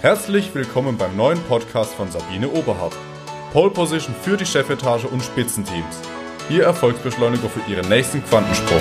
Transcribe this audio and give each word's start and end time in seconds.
Herzlich 0.00 0.54
willkommen 0.54 0.96
beim 0.96 1.16
neuen 1.16 1.40
Podcast 1.48 1.92
von 1.94 2.08
Sabine 2.08 2.48
Oberhardt. 2.48 2.94
Pole 3.52 3.70
Position 3.70 4.14
für 4.14 4.36
die 4.36 4.46
Chefetage 4.46 5.06
und 5.06 5.20
Spitzenteams. 5.24 6.02
Ihr 6.48 6.62
Erfolgsbeschleuniger 6.62 7.48
für 7.48 7.68
Ihren 7.68 7.88
nächsten 7.88 8.22
Quantensprung. 8.22 8.78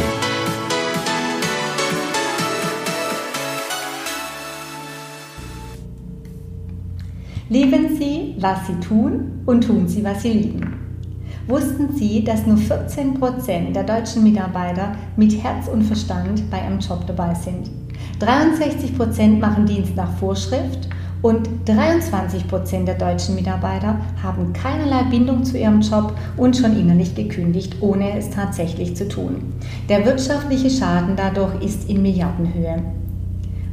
Lieben 7.50 7.98
Sie, 7.98 8.36
was 8.38 8.68
Sie 8.68 8.80
tun 8.80 9.42
und 9.48 9.62
tun 9.62 9.88
Sie, 9.88 10.04
was 10.04 10.22
Sie 10.22 10.34
lieben. 10.34 11.02
Wussten 11.48 11.96
Sie, 11.96 12.24
dass 12.24 12.46
nur 12.46 12.58
14% 12.58 13.72
der 13.74 13.84
deutschen 13.84 14.24
Mitarbeiter 14.24 14.96
mit 15.16 15.42
Herz 15.42 15.68
und 15.68 15.82
Verstand 15.82 16.48
bei 16.52 16.62
einem 16.62 16.80
Job 16.80 17.08
dabei 17.08 17.34
sind? 17.34 17.72
63% 18.20 19.40
machen 19.40 19.66
Dienst 19.66 19.96
nach 19.96 20.16
Vorschrift 20.20 20.88
und 21.22 21.50
23% 21.66 22.86
der 22.86 22.96
deutschen 22.96 23.36
Mitarbeiter 23.36 24.00
haben 24.22 24.54
keinerlei 24.54 25.04
Bindung 25.04 25.44
zu 25.44 25.58
ihrem 25.58 25.82
Job 25.82 26.16
und 26.38 26.56
schon 26.56 26.78
innerlich 26.78 27.16
gekündigt, 27.16 27.78
ohne 27.82 28.18
es 28.18 28.30
tatsächlich 28.30 28.96
zu 28.96 29.08
tun. 29.08 29.54
Der 29.90 30.06
wirtschaftliche 30.06 30.70
Schaden 30.70 31.16
dadurch 31.16 31.62
ist 31.64 31.90
in 31.90 32.02
Milliardenhöhe. 32.02 32.84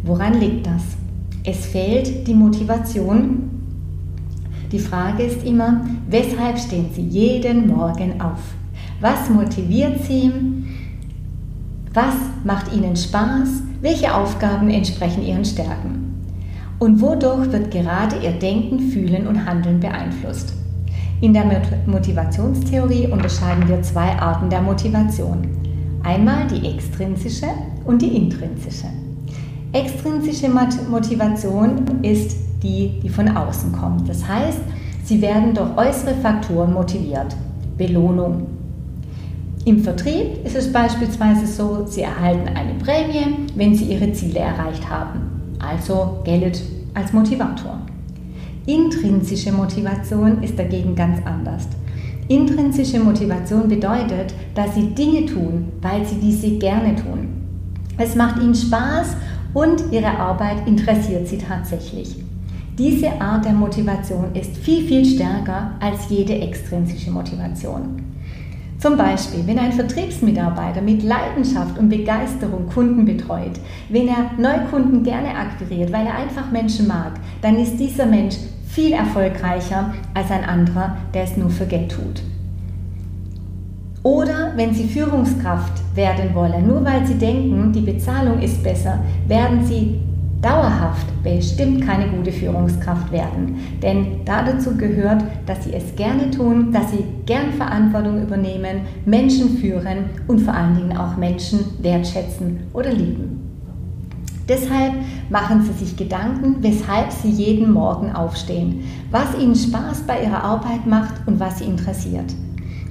Woran 0.03 0.41
liegt 0.41 0.67
das? 0.67 0.83
Es 1.45 1.67
fehlt 1.67 2.27
die 2.27 2.34
Motivation. 2.34 3.51
Die 4.73 4.79
Frage 4.79 5.25
ist 5.25 5.45
immer, 5.45 5.84
weshalb 6.09 6.59
stehen 6.59 6.87
Sie 6.95 7.03
jeden 7.03 7.69
Morgen 7.69 8.20
auf? 8.20 8.41
Was 9.01 9.29
motiviert 9.29 10.03
Sie? 10.05 10.33
Was 11.92 12.15
macht 12.42 12.73
Ihnen 12.73 12.97
Spaß? 12.97 13.62
Welche 13.83 14.15
Aufgaben 14.15 14.70
entsprechen 14.70 15.25
Ihren 15.25 15.45
Stärken? 15.45 16.03
Und 16.78 17.01
wodurch 17.01 17.52
wird 17.52 17.70
gerade 17.70 18.16
Ihr 18.23 18.33
Denken, 18.33 18.78
Fühlen 18.78 19.27
und 19.27 19.47
Handeln 19.47 19.80
beeinflusst? 19.80 20.55
In 21.20 21.33
der 21.33 21.44
Motivationstheorie 21.86 23.06
unterscheiden 23.06 23.69
wir 23.69 23.80
zwei 23.83 24.19
Arten 24.19 24.50
der 24.50 24.61
Motivation. 24.61 25.48
Einmal 26.02 26.47
die 26.48 26.67
extrinsische 26.69 27.47
und 27.86 28.02
die 28.02 28.17
intrinsische. 28.17 28.89
Extrinsische 29.72 30.50
Motivation 30.91 32.02
ist 32.02 32.36
die, 32.62 33.00
die 33.02 33.08
von 33.08 33.28
außen 33.28 33.72
kommt. 33.72 34.08
Das 34.08 34.27
heißt, 34.27 34.61
sie 35.05 35.22
werden 35.22 35.55
durch 35.55 35.77
äußere 35.77 36.14
Faktoren 36.17 36.75
motiviert. 36.75 37.36
Belohnung. 37.78 38.47
Im 39.64 39.83
Vertrieb 39.83 40.45
ist 40.45 40.56
es 40.56 40.70
beispielsweise 40.70 41.47
so, 41.47 41.86
Sie 41.86 42.02
erhalten 42.02 42.48
eine 42.48 42.75
Prämie, 42.75 43.48
wenn 43.55 43.75
Sie 43.75 43.84
Ihre 43.84 44.12
Ziele 44.12 44.41
erreicht 44.41 44.91
haben 44.91 45.33
also 45.58 46.20
Geld 46.24 46.62
als 46.94 47.12
Motivator. 47.12 47.78
Intrinsische 48.66 49.52
Motivation 49.52 50.42
ist 50.42 50.58
dagegen 50.58 50.94
ganz 50.94 51.19
anders. 51.27 51.69
Intrinsische 52.28 52.98
Motivation 53.00 53.69
bedeutet, 53.69 54.34
dass 54.55 54.74
Sie 54.74 54.94
Dinge 54.94 55.27
tun, 55.27 55.72
weil 55.83 56.06
Sie 56.06 56.16
diese 56.16 56.56
gerne 56.58 56.96
tun. 56.96 57.28
Es 57.98 58.14
macht 58.14 58.41
Ihnen 58.41 58.55
Spaß 58.55 59.16
und 59.52 59.92
Ihre 59.92 60.19
Arbeit 60.19 60.66
interessiert 60.66 61.28
Sie 61.28 61.38
tatsächlich. 61.38 62.16
Diese 62.78 63.20
Art 63.20 63.44
der 63.44 63.52
Motivation 63.52 64.34
ist 64.34 64.56
viel, 64.56 64.86
viel 64.86 65.05
stärker 65.05 65.72
als 65.80 66.08
jede 66.08 66.34
extrinsische 66.34 67.11
Motivation. 67.11 68.02
Zum 68.84 68.98
Beispiel, 68.98 69.46
wenn 69.46 69.58
ein 69.58 69.72
Vertriebsmitarbeiter 69.72 70.82
mit 70.82 71.02
Leidenschaft 71.02 71.78
und 71.78 71.88
Begeisterung 71.88 72.66
Kunden 72.66 73.06
betreut, 73.06 73.58
wenn 73.88 74.08
er 74.08 74.32
Neukunden 74.36 75.02
gerne 75.02 75.30
akquiriert, 75.34 75.90
weil 75.90 76.04
er 76.04 76.16
einfach 76.16 76.50
Menschen 76.50 76.86
mag, 76.86 77.12
dann 77.40 77.56
ist 77.58 77.78
dieser 77.78 78.05
Mensch 78.05 78.34
viel 78.68 78.92
erfolgreicher 78.92 79.94
als 80.12 80.30
ein 80.30 80.44
anderer, 80.44 80.98
der 81.14 81.24
es 81.24 81.34
nur 81.38 81.48
für 81.48 81.64
Geld 81.64 81.92
tut. 81.92 82.22
Oder 84.02 84.52
wenn 84.55 84.74
Sie 84.74 84.84
Führungskraft 84.84 85.80
werden 85.94 86.34
wollen, 86.34 86.67
nur 86.67 86.84
weil 86.84 87.06
Sie 87.06 87.14
denken, 87.14 87.73
die 87.73 87.80
Bezahlung 87.80 88.39
ist 88.42 88.62
besser, 88.62 88.98
werden 89.27 89.64
Sie 89.64 89.98
dauerhaft 90.44 91.06
bestimmt 91.22 91.86
keine 91.86 92.08
gute 92.08 92.30
Führungskraft 92.30 93.10
werden. 93.10 93.56
Denn 93.82 94.20
dazu 94.27 94.77
gehört, 94.77 95.24
dass 95.46 95.64
sie 95.64 95.72
es 95.72 95.96
gerne 95.96 96.30
tun, 96.30 96.70
dass 96.70 96.90
sie 96.90 97.05
gern 97.24 97.52
Verantwortung 97.52 98.22
übernehmen, 98.22 98.82
Menschen 99.06 99.56
führen 99.56 100.10
und 100.28 100.40
vor 100.40 100.52
allen 100.52 100.77
Dingen 100.77 100.96
auch 100.96 101.16
Menschen 101.16 101.60
wertschätzen 101.80 102.60
oder 102.74 102.92
lieben. 102.92 103.40
Deshalb 104.46 104.92
machen 105.30 105.62
Sie 105.62 105.72
sich 105.72 105.96
Gedanken, 105.96 106.56
weshalb 106.61 107.11
Sie 107.11 107.30
jeden 107.30 107.72
Morgen 107.72 108.12
aufstehen, 108.12 108.84
was 109.11 109.34
Ihnen 109.40 109.55
Spaß 109.55 110.02
bei 110.06 110.22
Ihrer 110.22 110.44
Arbeit 110.44 110.86
macht 110.86 111.26
und 111.26 111.40
was 111.40 111.61
Sie 111.61 111.64
interessiert. 111.64 112.34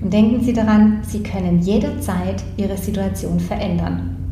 Und 0.01 0.11
denken 0.11 0.43
Sie 0.43 0.53
daran, 0.53 1.01
Sie 1.03 1.21
können 1.21 1.59
jederzeit 1.59 2.43
Ihre 2.57 2.77
Situation 2.77 3.39
verändern. 3.39 4.22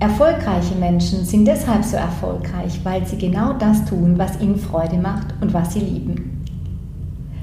Erfolgreiche 0.00 0.76
Menschen 0.76 1.24
sind 1.24 1.44
deshalb 1.44 1.84
so 1.84 1.96
erfolgreich, 1.96 2.80
weil 2.84 3.04
sie 3.04 3.18
genau 3.18 3.54
das 3.54 3.84
tun, 3.84 4.14
was 4.16 4.40
ihnen 4.40 4.56
Freude 4.56 4.96
macht 4.96 5.34
und 5.40 5.52
was 5.52 5.74
sie 5.74 5.80
lieben. 5.80 6.44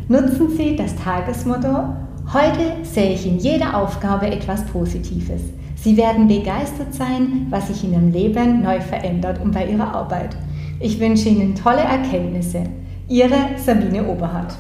Nutzen 0.08 0.56
Sie 0.56 0.76
das 0.78 0.96
Tagesmotto, 0.96 1.90
heute 2.32 2.78
sehe 2.84 3.14
ich 3.14 3.28
in 3.28 3.40
jeder 3.40 3.76
Aufgabe 3.76 4.28
etwas 4.28 4.64
Positives. 4.68 5.42
Sie 5.76 5.98
werden 5.98 6.30
begeistert 6.30 6.94
sein, 6.94 7.48
was 7.50 7.68
sich 7.68 7.84
in 7.84 7.92
Ihrem 7.92 8.12
Leben 8.12 8.62
neu 8.62 8.80
verändert 8.80 9.42
und 9.44 9.52
bei 9.52 9.68
Ihrer 9.68 9.94
Arbeit. 9.94 10.38
Ich 10.80 10.98
wünsche 11.00 11.28
Ihnen 11.28 11.56
tolle 11.56 11.82
Erkenntnisse. 11.82 12.64
Ihre 13.10 13.58
Sabine 13.58 14.08
Oberhardt. 14.08 14.56